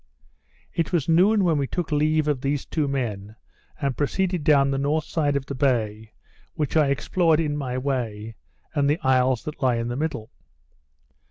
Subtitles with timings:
[0.73, 3.35] It was noon when we took leave of these two men,
[3.79, 6.13] and proceeded down the north side of the bay,
[6.55, 8.33] which I explored in my way,
[8.73, 10.31] and the isles that lie in the middle.